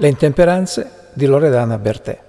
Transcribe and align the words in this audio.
Le 0.00 0.08
intemperanze 0.08 1.10
di 1.12 1.26
Loredana 1.26 1.76
Bertè. 1.76 2.22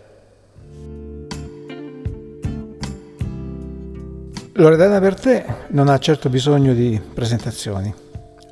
Loredana 4.55 4.99
Bertè 4.99 5.67
non 5.69 5.87
ha 5.87 5.97
certo 5.97 6.27
bisogno 6.27 6.73
di 6.73 6.99
presentazioni. 7.13 7.93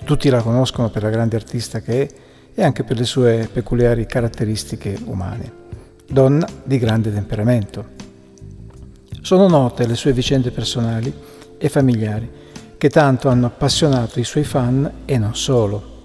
Tutti 0.06 0.30
la 0.30 0.42
conoscono 0.42 0.90
per 0.90 1.04
la 1.04 1.10
grande 1.10 1.36
artista 1.36 1.82
che 1.82 2.02
è 2.04 2.08
e 2.54 2.64
anche 2.64 2.86
per 2.86 2.98
le 2.98 3.04
sue 3.04 3.50
peculiari 3.52 4.06
caratteristiche 4.06 4.98
umane. 5.04 5.52
Donna 6.08 6.48
di 6.64 6.78
grande 6.78 7.12
temperamento. 7.12 7.88
Sono 9.20 9.50
note 9.50 9.86
le 9.86 9.96
sue 9.96 10.14
vicende 10.14 10.52
personali 10.52 11.14
e 11.58 11.68
familiari 11.68 12.32
che 12.78 12.90
tanto 12.90 13.28
hanno 13.28 13.48
appassionato 13.48 14.22
i 14.22 14.24
suoi 14.24 14.46
fan 14.46 14.90
e 15.04 15.18
non 15.18 15.36
solo. 15.36 16.04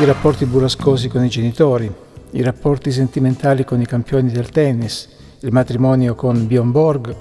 I 0.00 0.04
rapporti 0.04 0.44
burrascosi 0.44 1.08
con 1.08 1.24
i 1.24 1.30
genitori, 1.30 2.04
i 2.32 2.42
rapporti 2.42 2.90
sentimentali 2.90 3.64
con 3.64 3.80
i 3.80 3.86
campioni 3.86 4.30
del 4.30 4.50
tennis, 4.50 5.08
il 5.40 5.52
matrimonio 5.52 6.14
con 6.14 6.46
Bjorn 6.46 6.70
Borg, 6.70 7.16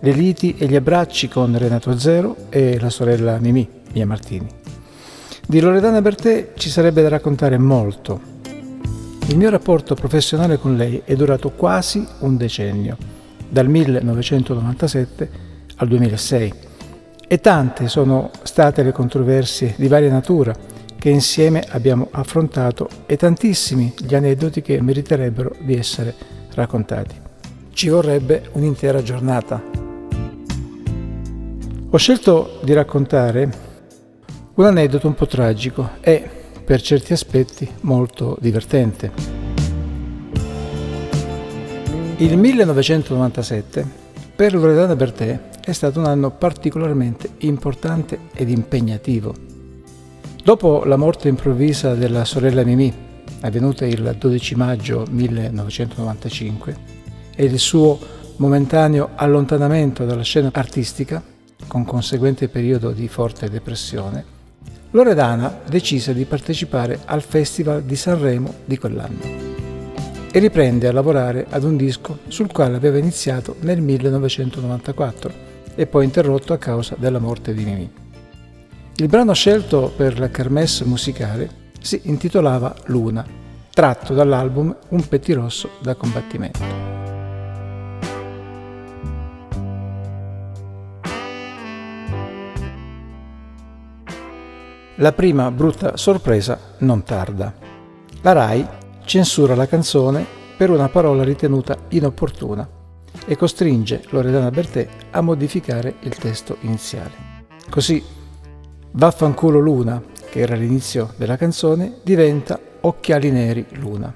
le 0.00 0.12
liti 0.12 0.56
e 0.56 0.66
gli 0.66 0.76
abbracci 0.76 1.28
con 1.28 1.56
Renato 1.56 1.98
Zero 1.98 2.36
e 2.48 2.78
la 2.80 2.90
sorella 2.90 3.38
Mimì, 3.38 3.68
Mia 3.92 4.06
Martini. 4.06 4.48
Di 5.46 5.60
Loredana 5.60 6.00
Bertè 6.00 6.52
ci 6.56 6.70
sarebbe 6.70 7.02
da 7.02 7.08
raccontare 7.08 7.58
molto. 7.58 8.20
Il 9.28 9.36
mio 9.36 9.50
rapporto 9.50 9.94
professionale 9.94 10.58
con 10.58 10.76
lei 10.76 11.02
è 11.04 11.14
durato 11.14 11.50
quasi 11.50 12.06
un 12.20 12.36
decennio, 12.36 12.96
dal 13.48 13.68
1997 13.68 15.30
al 15.76 15.88
2006, 15.88 16.52
e 17.26 17.40
tante 17.40 17.88
sono 17.88 18.30
state 18.42 18.82
le 18.82 18.92
controversie 18.92 19.74
di 19.76 19.86
varia 19.86 20.10
natura 20.10 20.52
che 21.00 21.08
insieme 21.08 21.64
abbiamo 21.70 22.08
affrontato 22.10 22.86
e 23.06 23.16
tantissimi 23.16 23.94
gli 23.98 24.14
aneddoti 24.14 24.60
che 24.60 24.82
meriterebbero 24.82 25.56
di 25.60 25.74
essere 25.74 26.14
raccontati. 26.52 27.14
Ci 27.72 27.88
vorrebbe 27.88 28.50
un'intera 28.52 29.02
giornata. 29.02 29.62
Ho 31.88 31.96
scelto 31.96 32.60
di 32.62 32.74
raccontare 32.74 33.50
un 34.54 34.64
aneddoto 34.66 35.06
un 35.06 35.14
po' 35.14 35.26
tragico 35.26 35.88
e, 36.02 36.28
per 36.62 36.82
certi 36.82 37.14
aspetti, 37.14 37.66
molto 37.80 38.36
divertente. 38.38 39.10
Il 42.18 42.36
1997 42.36 43.86
per 44.36 44.52
Loredana 44.52 44.94
Bertè 44.94 45.48
è 45.64 45.72
stato 45.72 45.98
un 45.98 46.04
anno 46.04 46.30
particolarmente 46.30 47.30
importante 47.38 48.18
ed 48.34 48.50
impegnativo. 48.50 49.59
Dopo 50.42 50.84
la 50.84 50.96
morte 50.96 51.28
improvvisa 51.28 51.94
della 51.94 52.24
sorella 52.24 52.64
Mimì, 52.64 52.92
avvenuta 53.42 53.84
il 53.84 54.16
12 54.18 54.54
maggio 54.54 55.04
1995, 55.10 56.76
e 57.36 57.44
il 57.44 57.58
suo 57.58 57.98
momentaneo 58.36 59.10
allontanamento 59.16 60.06
dalla 60.06 60.22
scena 60.22 60.48
artistica, 60.52 61.22
con 61.66 61.84
conseguente 61.84 62.48
periodo 62.48 62.90
di 62.92 63.06
forte 63.06 63.50
depressione, 63.50 64.38
Loredana 64.92 65.60
decise 65.68 66.14
di 66.14 66.24
partecipare 66.24 67.00
al 67.04 67.22
Festival 67.22 67.82
di 67.82 67.94
Sanremo 67.94 68.54
di 68.64 68.78
quell'anno 68.78 69.48
e 70.32 70.38
riprende 70.38 70.88
a 70.88 70.92
lavorare 70.92 71.46
ad 71.50 71.64
un 71.64 71.76
disco 71.76 72.18
sul 72.28 72.50
quale 72.50 72.76
aveva 72.76 72.98
iniziato 72.98 73.56
nel 73.60 73.80
1994 73.80 75.32
e 75.74 75.86
poi 75.86 76.04
interrotto 76.04 76.52
a 76.52 76.58
causa 76.58 76.96
della 76.98 77.18
morte 77.18 77.52
di 77.52 77.64
Mimì. 77.64 77.99
Il 79.00 79.08
brano 79.08 79.32
scelto 79.32 79.90
per 79.96 80.18
la 80.18 80.28
kermesse 80.28 80.84
musicale 80.84 81.70
si 81.80 82.02
intitolava 82.04 82.76
Luna, 82.88 83.24
tratto 83.70 84.12
dall'album 84.12 84.76
Un 84.88 85.08
pettirosso 85.08 85.70
da 85.80 85.94
combattimento. 85.94 86.60
La 94.96 95.12
prima 95.12 95.50
brutta 95.50 95.96
sorpresa 95.96 96.60
non 96.80 97.02
tarda. 97.02 97.54
La 98.20 98.32
RAI 98.32 98.68
censura 99.06 99.54
la 99.54 99.66
canzone 99.66 100.26
per 100.58 100.68
una 100.68 100.90
parola 100.90 101.24
ritenuta 101.24 101.74
inopportuna 101.88 102.68
e 103.24 103.34
costringe 103.34 104.02
Loredana 104.10 104.50
Bertè 104.50 104.86
a 105.12 105.22
modificare 105.22 105.94
il 106.00 106.14
testo 106.16 106.58
iniziale. 106.60 107.28
Così 107.70 108.18
Vaffanculo 108.92 109.60
Luna, 109.60 110.02
che 110.30 110.40
era 110.40 110.56
l'inizio 110.56 111.12
della 111.16 111.36
canzone, 111.36 111.98
diventa 112.02 112.58
Occhiali 112.80 113.30
Neri 113.30 113.64
Luna. 113.74 114.12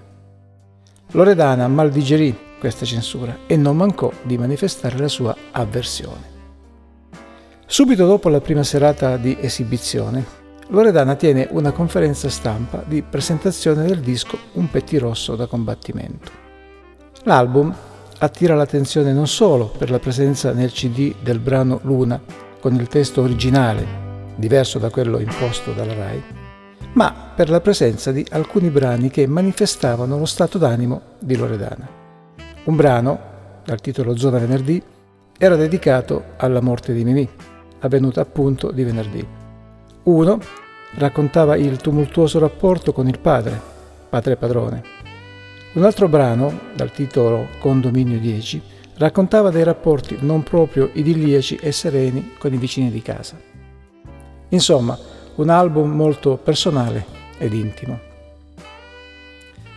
Loredana 1.12 1.68
mal 1.68 1.90
digerì 1.92 2.36
questa 2.58 2.84
censura 2.84 3.38
e 3.46 3.56
non 3.56 3.76
mancò 3.76 4.10
di 4.22 4.36
manifestare 4.36 4.98
la 4.98 5.06
sua 5.06 5.34
avversione. 5.52 6.32
Subito 7.66 8.04
dopo 8.04 8.28
la 8.28 8.40
prima 8.40 8.64
serata 8.64 9.16
di 9.16 9.36
esibizione, 9.40 10.42
Loredana 10.68 11.14
tiene 11.14 11.46
una 11.52 11.70
conferenza 11.70 12.28
stampa 12.28 12.82
di 12.84 13.02
presentazione 13.02 13.86
del 13.86 14.00
disco 14.00 14.36
Un 14.54 14.68
pettirosso 14.70 15.36
da 15.36 15.46
combattimento. 15.46 16.32
L'album 17.22 17.72
attira 18.18 18.56
l'attenzione 18.56 19.12
non 19.12 19.28
solo 19.28 19.66
per 19.68 19.90
la 19.90 20.00
presenza 20.00 20.52
nel 20.52 20.72
CD 20.72 21.14
del 21.22 21.38
brano 21.38 21.78
Luna 21.82 22.20
con 22.58 22.74
il 22.74 22.88
testo 22.88 23.22
originale 23.22 24.03
diverso 24.36 24.78
da 24.78 24.90
quello 24.90 25.18
imposto 25.18 25.72
dalla 25.72 25.94
RAI, 25.94 26.22
ma 26.94 27.32
per 27.34 27.50
la 27.50 27.60
presenza 27.60 28.12
di 28.12 28.24
alcuni 28.30 28.70
brani 28.70 29.10
che 29.10 29.26
manifestavano 29.26 30.18
lo 30.18 30.26
stato 30.26 30.58
d'animo 30.58 31.00
di 31.18 31.36
Loredana. 31.36 31.88
Un 32.64 32.76
brano, 32.76 33.18
dal 33.64 33.80
titolo 33.80 34.16
Zona 34.16 34.38
Venerdì, 34.38 34.82
era 35.36 35.56
dedicato 35.56 36.34
alla 36.36 36.60
morte 36.60 36.92
di 36.92 37.04
Mimì, 37.04 37.28
avvenuta 37.80 38.20
appunto 38.20 38.70
di 38.70 38.84
venerdì. 38.84 39.26
Uno 40.04 40.38
raccontava 40.96 41.56
il 41.56 41.78
tumultuoso 41.78 42.38
rapporto 42.38 42.92
con 42.92 43.08
il 43.08 43.18
padre, 43.18 43.60
padre 44.08 44.36
padrone. 44.36 44.82
Un 45.74 45.84
altro 45.84 46.08
brano, 46.08 46.60
dal 46.74 46.92
titolo 46.92 47.48
Condominio 47.58 48.18
10, 48.18 48.62
raccontava 48.98 49.50
dei 49.50 49.64
rapporti 49.64 50.18
non 50.20 50.44
proprio 50.44 50.90
idilliaci 50.92 51.56
e 51.56 51.72
sereni 51.72 52.34
con 52.38 52.52
i 52.52 52.58
vicini 52.58 52.90
di 52.90 53.02
casa. 53.02 53.52
Insomma, 54.54 54.96
un 55.34 55.48
album 55.48 55.90
molto 55.90 56.36
personale 56.36 57.04
ed 57.38 57.52
intimo. 57.52 57.98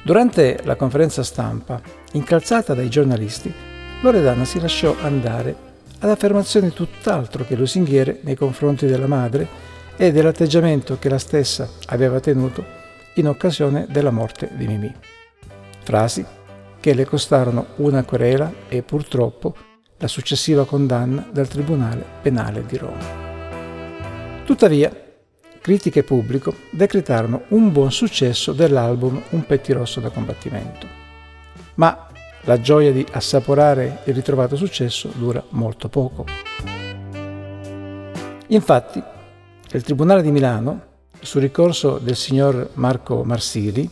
Durante 0.03 0.59
la 0.63 0.75
conferenza 0.75 1.23
stampa, 1.23 1.81
incalzata 2.13 2.75
dai 2.75 2.87
giornalisti, 2.87 3.51
Loredana 4.01 4.45
si 4.45 4.59
lasciò 4.59 4.95
andare 5.01 5.65
ad 5.99 6.09
affermazioni 6.11 6.69
tutt'altro 6.69 7.43
che 7.43 7.55
lusinghiere 7.55 8.19
nei 8.21 8.35
confronti 8.35 8.85
della 8.85 9.07
madre 9.07 9.47
e 9.97 10.11
dell'atteggiamento 10.11 10.97
che 10.99 11.09
la 11.09 11.17
stessa 11.17 11.67
aveva 11.87 12.19
tenuto 12.19 12.63
in 13.15 13.27
occasione 13.27 13.87
della 13.89 14.11
morte 14.11 14.51
di 14.53 14.67
Mimì. 14.67 14.93
Frasi 15.83 16.23
che 16.79 16.93
le 16.93 17.05
costarono 17.05 17.69
una 17.77 18.03
querela 18.03 18.53
e 18.69 18.83
purtroppo 18.83 19.55
la 19.97 20.07
successiva 20.07 20.67
condanna 20.67 21.27
dal 21.31 21.47
Tribunale 21.47 22.05
Penale 22.21 22.63
di 22.63 22.77
Roma. 22.77 23.26
Tuttavia, 24.47 24.89
critica 25.59 25.99
e 25.99 26.03
pubblico 26.03 26.53
decretarono 26.69 27.41
un 27.49 27.69
buon 27.73 27.91
successo 27.91 28.53
dell'album 28.53 29.21
Un 29.31 29.45
pettirosso 29.45 29.99
da 29.99 30.09
combattimento. 30.09 30.87
Ma 31.75 32.07
la 32.43 32.61
gioia 32.61 32.93
di 32.93 33.05
assaporare 33.11 34.03
il 34.05 34.13
ritrovato 34.13 34.55
successo 34.55 35.11
dura 35.13 35.43
molto 35.49 35.89
poco. 35.89 36.23
Infatti, 38.47 39.03
il 39.73 39.83
Tribunale 39.83 40.21
di 40.21 40.31
Milano, 40.31 40.81
su 41.19 41.39
ricorso 41.39 41.97
del 41.97 42.15
signor 42.15 42.69
Marco 42.75 43.25
Marsili, 43.25 43.87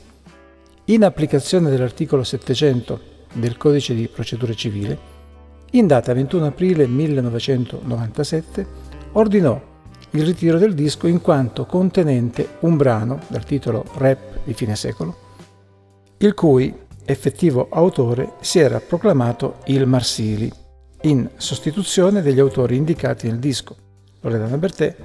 in 0.85 1.03
applicazione 1.03 1.69
dell'articolo 1.69 2.23
700 2.23 2.99
del 3.33 3.57
Codice 3.57 3.93
di 3.93 4.07
procedura 4.07 4.53
civile, 4.53 4.97
in 5.71 5.85
data 5.85 6.13
21 6.13 6.45
aprile 6.45 6.87
1997 6.87 8.67
ordinò 9.11 9.73
il 10.15 10.25
ritiro 10.25 10.57
del 10.57 10.73
disco 10.73 11.07
in 11.07 11.21
quanto 11.21 11.65
contenente 11.65 12.57
un 12.61 12.77
brano 12.77 13.19
dal 13.27 13.43
titolo 13.43 13.83
Rap 13.95 14.39
di 14.45 14.53
fine 14.53 14.75
secolo, 14.77 15.15
il 16.17 16.33
cui 16.33 16.73
effettivo 17.03 17.67
autore 17.69 18.33
si 18.39 18.59
era 18.59 18.79
proclamato 18.79 19.57
il 19.65 19.85
Marsili, 19.85 20.49
in 21.01 21.29
sostituzione 21.35 22.21
degli 22.21 22.39
autori 22.39 22.77
indicati 22.77 23.27
nel 23.27 23.39
disco, 23.39 23.75
Loredana 24.21 24.57
Bertè, 24.57 24.95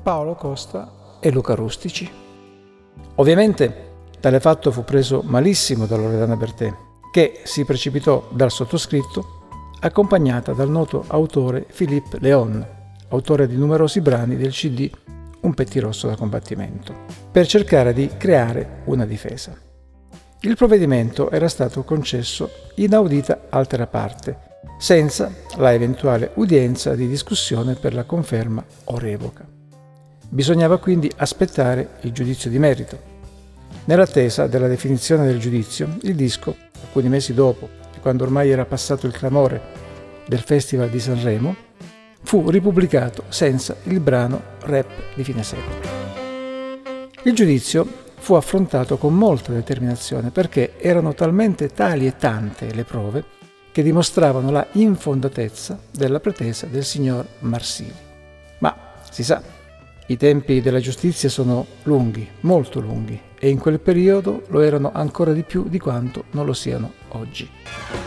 Paolo 0.00 0.34
Costa 0.34 1.18
e 1.20 1.30
Luca 1.32 1.54
Rustici. 1.54 2.08
Ovviamente 3.16 3.90
tale 4.20 4.38
fatto 4.38 4.70
fu 4.70 4.84
preso 4.84 5.22
malissimo 5.24 5.86
da 5.86 5.96
Loredana 5.96 6.36
Bertè, 6.36 6.72
che 7.10 7.40
si 7.42 7.64
precipitò 7.64 8.28
dal 8.30 8.52
sottoscritto 8.52 9.40
accompagnata 9.80 10.52
dal 10.52 10.70
noto 10.70 11.04
autore 11.08 11.66
Philippe 11.74 12.18
Léon, 12.20 12.80
autore 13.12 13.46
di 13.46 13.56
numerosi 13.56 14.00
brani 14.00 14.36
del 14.36 14.52
CD 14.52 14.90
Un 15.42 15.54
pettirosso 15.54 16.06
da 16.06 16.16
combattimento, 16.16 16.94
per 17.30 17.46
cercare 17.46 17.92
di 17.92 18.10
creare 18.16 18.82
una 18.84 19.04
difesa. 19.04 19.52
Il 20.42 20.56
provvedimento 20.56 21.30
era 21.30 21.48
stato 21.48 21.82
concesso 21.82 22.50
inaudita 22.76 23.46
altera 23.48 23.86
parte, 23.86 24.50
senza 24.78 25.32
la 25.56 25.72
eventuale 25.72 26.30
udienza 26.34 26.94
di 26.94 27.08
discussione 27.08 27.74
per 27.74 27.92
la 27.92 28.04
conferma 28.04 28.64
o 28.84 28.98
revoca. 28.98 29.44
Bisognava 30.28 30.78
quindi 30.78 31.10
aspettare 31.16 31.98
il 32.02 32.12
giudizio 32.12 32.50
di 32.50 32.58
merito. 32.58 33.10
Nell'attesa 33.86 34.46
della 34.46 34.68
definizione 34.68 35.26
del 35.26 35.38
giudizio, 35.38 35.96
il 36.02 36.14
disco, 36.14 36.56
alcuni 36.84 37.08
mesi 37.08 37.34
dopo, 37.34 37.68
quando 38.00 38.24
ormai 38.24 38.50
era 38.50 38.64
passato 38.64 39.06
il 39.06 39.12
clamore 39.12 39.60
del 40.26 40.40
Festival 40.40 40.88
di 40.88 41.00
Sanremo, 41.00 41.54
fu 42.22 42.48
ripubblicato 42.50 43.24
senza 43.28 43.76
il 43.84 44.00
brano 44.00 44.40
rap 44.60 45.14
di 45.14 45.24
fine 45.24 45.42
secolo. 45.42 46.00
Il 47.24 47.34
giudizio 47.34 47.86
fu 48.16 48.34
affrontato 48.34 48.96
con 48.96 49.14
molta 49.14 49.52
determinazione 49.52 50.30
perché 50.30 50.78
erano 50.78 51.14
talmente 51.14 51.68
tali 51.68 52.06
e 52.06 52.16
tante 52.16 52.72
le 52.72 52.84
prove 52.84 53.24
che 53.72 53.82
dimostravano 53.82 54.50
la 54.50 54.66
infondatezza 54.72 55.78
della 55.90 56.20
pretesa 56.20 56.66
del 56.66 56.84
signor 56.84 57.26
Marsili. 57.40 57.94
Ma 58.58 58.76
si 59.10 59.24
sa, 59.24 59.42
i 60.06 60.16
tempi 60.16 60.60
della 60.60 60.78
giustizia 60.78 61.28
sono 61.28 61.66
lunghi, 61.84 62.28
molto 62.40 62.80
lunghi, 62.80 63.20
e 63.38 63.48
in 63.48 63.58
quel 63.58 63.80
periodo 63.80 64.42
lo 64.48 64.60
erano 64.60 64.92
ancora 64.92 65.32
di 65.32 65.42
più 65.42 65.68
di 65.68 65.78
quanto 65.78 66.24
non 66.32 66.44
lo 66.44 66.52
siano 66.52 66.92
oggi. 67.08 68.01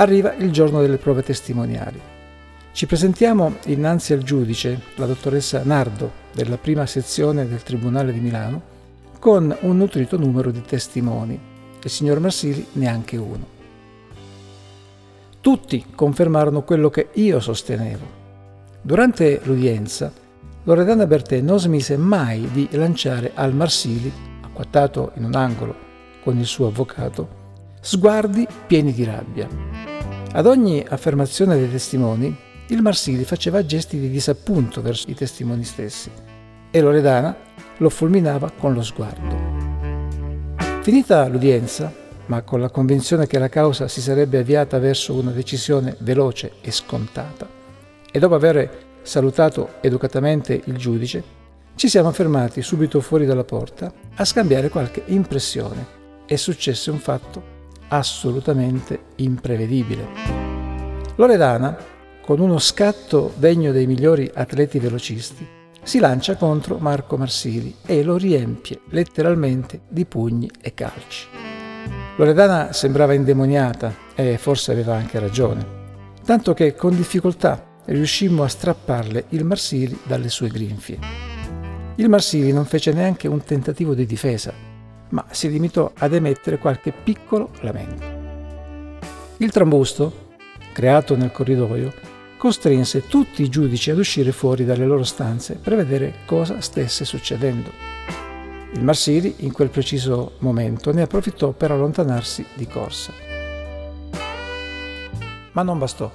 Arriva 0.00 0.32
il 0.32 0.50
giorno 0.50 0.80
delle 0.80 0.96
prove 0.96 1.22
testimoniali. 1.22 2.00
Ci 2.72 2.86
presentiamo 2.86 3.56
innanzi 3.66 4.14
al 4.14 4.22
giudice, 4.22 4.80
la 4.94 5.04
dottoressa 5.04 5.60
Nardo, 5.62 6.10
della 6.32 6.56
prima 6.56 6.86
sezione 6.86 7.46
del 7.46 7.62
Tribunale 7.62 8.10
di 8.10 8.20
Milano, 8.20 8.62
con 9.18 9.54
un 9.60 9.76
nutrito 9.76 10.16
numero 10.16 10.50
di 10.50 10.62
testimoni. 10.62 11.38
Il 11.82 11.90
signor 11.90 12.18
Marsili 12.18 12.66
neanche 12.72 13.18
uno. 13.18 13.46
Tutti 15.42 15.84
confermarono 15.94 16.62
quello 16.62 16.88
che 16.88 17.08
io 17.12 17.38
sostenevo. 17.38 18.06
Durante 18.80 19.38
l'udienza, 19.44 20.10
Loredana 20.62 21.06
Bertè 21.06 21.42
non 21.42 21.60
smise 21.60 21.98
mai 21.98 22.48
di 22.50 22.68
lanciare 22.72 23.32
al 23.34 23.54
Marsili, 23.54 24.10
acquattato 24.40 25.12
in 25.16 25.24
un 25.24 25.34
angolo 25.34 25.74
con 26.24 26.38
il 26.38 26.46
suo 26.46 26.68
avvocato, 26.68 27.28
sguardi 27.82 28.46
pieni 28.66 28.94
di 28.94 29.04
rabbia. 29.04 29.89
Ad 30.32 30.46
ogni 30.46 30.84
affermazione 30.88 31.56
dei 31.56 31.68
testimoni, 31.68 32.34
il 32.68 32.82
Marsili 32.82 33.24
faceva 33.24 33.66
gesti 33.66 33.98
di 33.98 34.08
disappunto 34.08 34.80
verso 34.80 35.10
i 35.10 35.14
testimoni 35.14 35.64
stessi 35.64 36.08
e 36.70 36.80
Loredana 36.80 37.36
lo 37.78 37.90
fulminava 37.90 38.52
con 38.56 38.72
lo 38.72 38.80
sguardo. 38.80 39.48
Finita 40.82 41.26
l'udienza, 41.26 41.92
ma 42.26 42.42
con 42.42 42.60
la 42.60 42.70
convinzione 42.70 43.26
che 43.26 43.40
la 43.40 43.48
causa 43.48 43.88
si 43.88 44.00
sarebbe 44.00 44.38
avviata 44.38 44.78
verso 44.78 45.14
una 45.14 45.32
decisione 45.32 45.96
veloce 45.98 46.52
e 46.60 46.70
scontata, 46.70 47.48
e 48.08 48.18
dopo 48.20 48.36
aver 48.36 48.70
salutato 49.02 49.70
educatamente 49.80 50.60
il 50.64 50.76
giudice, 50.76 51.24
ci 51.74 51.88
siamo 51.88 52.12
fermati 52.12 52.62
subito 52.62 53.00
fuori 53.00 53.26
dalla 53.26 53.42
porta 53.42 53.92
a 54.14 54.24
scambiare 54.24 54.68
qualche 54.68 55.02
impressione 55.06 55.98
e 56.24 56.36
successe 56.36 56.92
un 56.92 56.98
fatto 56.98 57.58
assolutamente 57.90 59.04
imprevedibile. 59.16 60.06
Loredana 61.16 61.76
con 62.24 62.40
uno 62.40 62.58
scatto 62.58 63.32
degno 63.36 63.72
dei 63.72 63.86
migliori 63.86 64.30
atleti 64.32 64.78
velocisti, 64.78 65.46
si 65.82 65.98
lancia 65.98 66.36
contro 66.36 66.78
Marco 66.78 67.16
Marsili 67.16 67.74
e 67.84 68.02
lo 68.02 68.16
riempie 68.16 68.80
letteralmente 68.90 69.80
di 69.88 70.04
pugni 70.04 70.48
e 70.60 70.72
calci. 70.74 71.26
Loredana 72.16 72.72
sembrava 72.72 73.14
indemoniata 73.14 73.92
e 74.14 74.38
forse 74.38 74.72
aveva 74.72 74.94
anche 74.94 75.18
ragione, 75.18 75.66
tanto 76.24 76.54
che 76.54 76.74
con 76.74 76.94
difficoltà 76.94 77.80
riuscimmo 77.86 78.42
a 78.42 78.48
strapparle 78.48 79.24
il 79.30 79.44
Marsili 79.44 79.98
dalle 80.04 80.28
sue 80.28 80.48
grinfie. 80.48 80.98
Il 81.96 82.08
Marsili 82.08 82.52
non 82.52 82.66
fece 82.66 82.92
neanche 82.92 83.26
un 83.26 83.42
tentativo 83.42 83.94
di 83.94 84.06
difesa, 84.06 84.52
ma 85.10 85.24
si 85.30 85.48
limitò 85.48 85.92
ad 85.96 86.14
emettere 86.14 86.58
qualche 86.58 86.92
piccolo 86.92 87.50
lamento. 87.60 88.18
Il 89.38 89.50
trambusto, 89.50 90.28
creato 90.72 91.16
nel 91.16 91.32
corridoio, 91.32 91.92
costrinse 92.36 93.06
tutti 93.06 93.42
i 93.42 93.48
giudici 93.48 93.90
ad 93.90 93.98
uscire 93.98 94.32
fuori 94.32 94.64
dalle 94.64 94.86
loro 94.86 95.04
stanze 95.04 95.54
per 95.54 95.76
vedere 95.76 96.20
cosa 96.24 96.60
stesse 96.60 97.04
succedendo. 97.04 97.70
Il 98.72 98.84
Marsili 98.84 99.36
in 99.38 99.52
quel 99.52 99.68
preciso 99.68 100.32
momento 100.38 100.92
ne 100.92 101.02
approfittò 101.02 101.50
per 101.50 101.70
allontanarsi 101.70 102.46
di 102.54 102.66
corsa. 102.66 103.12
Ma 105.52 105.62
non 105.62 105.78
bastò. 105.78 106.10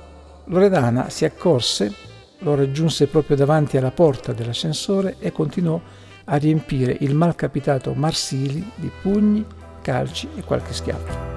Loredana 0.46 1.10
si 1.10 1.26
accorse, 1.26 1.94
lo 2.40 2.56
raggiunse 2.56 3.08
proprio 3.08 3.36
davanti 3.36 3.78
alla 3.78 3.92
porta 3.92 4.32
dell'ascensore 4.32 5.18
e 5.20 5.32
continuò 5.32 5.80
a 6.26 6.38
riempire 6.38 6.96
il 7.00 7.16
malcapitato 7.16 7.94
Marsili 7.94 8.72
di 8.76 8.92
pugni, 9.02 9.46
calci 9.82 10.30
e 10.36 10.44
qualche 10.44 10.74
schiaffo. 10.74 11.34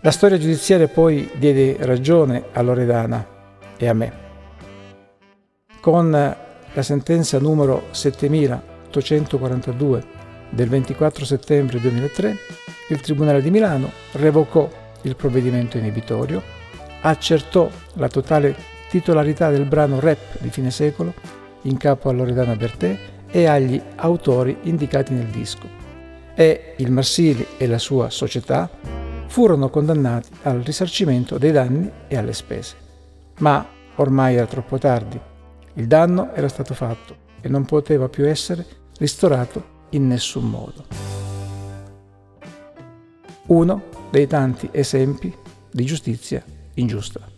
La 0.00 0.10
storia 0.10 0.38
giudiziaria 0.38 0.88
poi 0.88 1.30
diede 1.34 1.76
ragione 1.80 2.44
a 2.52 2.62
Loredana 2.62 3.26
e 3.76 3.88
a 3.88 3.94
me. 3.94 4.12
Con 5.80 6.10
la 6.10 6.82
sentenza 6.82 7.38
numero 7.38 7.86
7842 7.90 10.04
del 10.50 10.68
24 10.68 11.24
settembre 11.24 11.80
2003, 11.80 12.36
il 12.88 13.00
Tribunale 13.00 13.40
di 13.40 13.50
Milano 13.50 13.90
revocò 14.12 14.68
il 15.02 15.16
provvedimento 15.16 15.78
inibitorio, 15.78 16.42
accertò 17.02 17.68
la 17.94 18.08
totale 18.08 18.54
titolarità 18.88 19.50
del 19.50 19.64
brano 19.64 20.00
rap 20.00 20.40
di 20.40 20.50
fine 20.50 20.70
secolo 20.70 21.14
in 21.62 21.76
capo 21.76 22.08
a 22.08 22.12
Loredana 22.12 22.56
Bertè 22.56 22.98
e 23.30 23.46
agli 23.46 23.80
autori 23.96 24.58
indicati 24.62 25.12
nel 25.12 25.26
disco. 25.26 25.80
E 26.34 26.74
il 26.76 26.90
Marsili 26.90 27.46
e 27.56 27.66
la 27.66 27.78
sua 27.78 28.10
società 28.10 28.70
furono 29.26 29.70
condannati 29.70 30.28
al 30.42 30.60
risarcimento 30.60 31.38
dei 31.38 31.52
danni 31.52 31.90
e 32.08 32.16
alle 32.16 32.32
spese. 32.34 32.76
Ma 33.38 33.66
ormai 33.96 34.36
era 34.36 34.46
troppo 34.46 34.78
tardi. 34.78 35.18
Il 35.74 35.86
danno 35.86 36.34
era 36.34 36.48
stato 36.48 36.74
fatto 36.74 37.16
e 37.40 37.48
non 37.48 37.64
poteva 37.64 38.08
più 38.08 38.26
essere 38.26 38.64
ristorato 38.98 39.80
in 39.90 40.06
nessun 40.06 40.48
modo. 40.48 40.84
Uno 43.46 43.82
dei 44.10 44.26
tanti 44.26 44.68
esempi 44.70 45.34
di 45.70 45.84
giustizia 45.84 46.44
ingiusta. 46.74 47.31